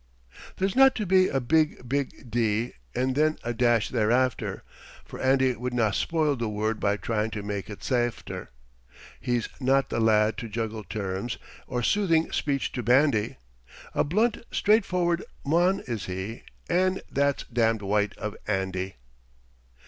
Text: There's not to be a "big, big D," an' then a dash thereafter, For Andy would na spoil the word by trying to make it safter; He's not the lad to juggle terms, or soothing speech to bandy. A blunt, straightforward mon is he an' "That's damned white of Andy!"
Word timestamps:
There's 0.57 0.75
not 0.75 0.95
to 0.95 1.05
be 1.05 1.27
a 1.27 1.39
"big, 1.39 1.87
big 1.87 2.31
D," 2.31 2.73
an' 2.95 3.13
then 3.13 3.37
a 3.43 3.53
dash 3.53 3.89
thereafter, 3.89 4.63
For 5.05 5.19
Andy 5.21 5.55
would 5.55 5.75
na 5.75 5.91
spoil 5.91 6.35
the 6.35 6.49
word 6.49 6.79
by 6.79 6.97
trying 6.97 7.29
to 7.29 7.43
make 7.43 7.69
it 7.69 7.81
safter; 7.83 8.47
He's 9.19 9.47
not 9.59 9.89
the 9.91 9.99
lad 9.99 10.37
to 10.39 10.49
juggle 10.49 10.83
terms, 10.83 11.37
or 11.67 11.83
soothing 11.83 12.31
speech 12.31 12.71
to 12.71 12.81
bandy. 12.81 13.37
A 13.93 14.03
blunt, 14.03 14.43
straightforward 14.51 15.23
mon 15.45 15.81
is 15.85 16.05
he 16.07 16.45
an' 16.67 17.01
"That's 17.11 17.43
damned 17.43 17.83
white 17.83 18.17
of 18.17 18.35
Andy!" 18.47 18.95